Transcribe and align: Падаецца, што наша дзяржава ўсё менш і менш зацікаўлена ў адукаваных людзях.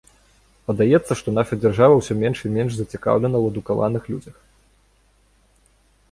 Падаецца, 0.69 1.13
што 1.19 1.33
наша 1.33 1.57
дзяржава 1.63 1.93
ўсё 1.99 2.13
менш 2.21 2.37
і 2.49 2.49
менш 2.55 2.71
зацікаўлена 2.77 3.37
ў 3.41 3.45
адукаваных 3.53 4.09
людзях. 4.13 4.41